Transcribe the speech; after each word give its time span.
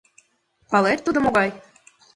Палет, 0.69 0.99
тудо 1.05 1.19
могай? 1.25 1.49